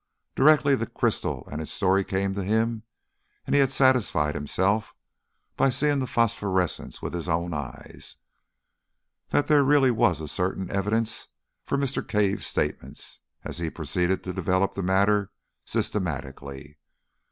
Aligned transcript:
Directly 0.35 0.73
the 0.75 0.87
crystal 0.87 1.47
and 1.51 1.61
its 1.61 1.71
story 1.71 2.03
came 2.03 2.33
to 2.33 2.43
him, 2.43 2.81
and 3.45 3.53
he 3.53 3.59
had 3.61 3.71
satisfied 3.71 4.33
himself, 4.33 4.95
by 5.55 5.69
seeing 5.69 5.99
the 5.99 6.07
phosphorescence 6.07 7.03
with 7.03 7.13
his 7.13 7.29
own 7.29 7.53
eyes, 7.53 8.17
that 9.29 9.45
there 9.45 9.61
really 9.63 9.91
was 9.91 10.19
a 10.19 10.27
certain 10.27 10.71
evidence 10.71 11.27
for 11.65 11.77
Mr. 11.77 12.01
Cave's 12.05 12.47
statements, 12.47 13.19
he 13.53 13.69
proceeded 13.69 14.23
to 14.23 14.33
develop 14.33 14.73
the 14.73 14.81
matter 14.81 15.31
systematically. 15.65 16.79